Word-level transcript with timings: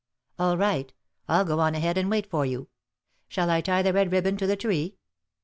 "All 0.39 0.57
right. 0.57 0.91
I'll 1.27 1.45
go 1.45 1.59
on 1.59 1.75
ahead 1.75 1.95
and 1.95 2.09
wait 2.09 2.25
for 2.27 2.43
you. 2.43 2.69
Shall 3.27 3.51
I 3.51 3.61
tie 3.61 3.83
the 3.83 3.93
red 3.93 4.11
ribbon 4.11 4.35
to 4.37 4.47
the 4.47 4.55
tree?" 4.57 4.95